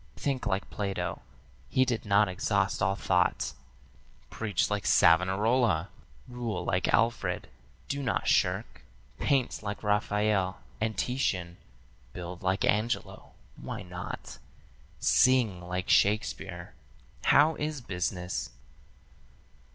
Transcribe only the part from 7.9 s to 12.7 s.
not shirk; Paint like Raphael and Titian; build like